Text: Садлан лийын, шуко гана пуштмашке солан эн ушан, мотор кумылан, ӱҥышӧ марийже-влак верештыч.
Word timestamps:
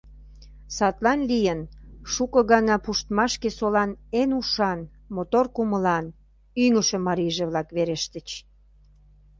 Садлан 0.75 1.19
лийын, 1.29 1.61
шуко 2.11 2.39
гана 2.51 2.75
пуштмашке 2.85 3.49
солан 3.57 3.91
эн 4.19 4.29
ушан, 4.39 4.79
мотор 5.15 5.45
кумылан, 5.55 6.05
ӱҥышӧ 6.63 6.97
марийже-влак 7.07 7.67
верештыч. 7.75 8.29